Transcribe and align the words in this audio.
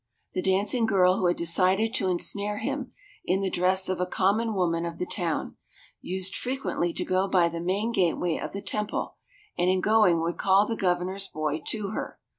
The 0.33 0.41
dancing 0.41 0.87
girl 0.87 1.17
who 1.19 1.27
had 1.27 1.37
decided 1.37 1.93
to 1.93 2.07
ensnare 2.09 2.57
him, 2.57 2.91
in 3.23 3.41
the 3.41 3.51
dress 3.51 3.87
of 3.87 4.01
a 4.01 4.07
common 4.07 4.55
woman 4.55 4.83
of 4.83 4.97
the 4.97 5.05
town, 5.05 5.57
used 6.01 6.35
frequently 6.35 6.91
to 6.91 7.05
go 7.05 7.27
by 7.27 7.49
the 7.49 7.61
main 7.61 7.91
gateway 7.91 8.37
of 8.37 8.51
the 8.51 8.63
Temple, 8.63 9.17
and 9.59 9.69
in 9.69 9.79
going 9.79 10.19
would 10.21 10.39
call 10.39 10.65
the 10.65 10.75
Governor's 10.75 11.27
boy 11.27 11.61
to 11.67 11.89
her. 11.89 12.17